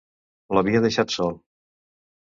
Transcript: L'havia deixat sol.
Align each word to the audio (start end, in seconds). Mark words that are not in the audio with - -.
L'havia 0.59 0.81
deixat 0.87 1.15
sol. 1.21 1.39